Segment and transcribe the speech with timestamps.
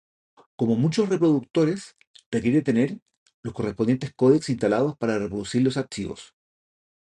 [0.55, 1.95] Como muchos reproductores,
[2.31, 2.97] requiere tener
[3.43, 6.33] los correspondientes codecs instalados para reproducir los archivos.